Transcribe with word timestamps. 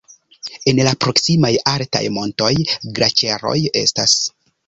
En 0.71 0.79
la 0.87 0.93
proksimaj 1.03 1.51
altaj 1.73 2.01
montoj 2.17 2.51
glaĉeroj 2.99 3.55
estas. 3.85 4.19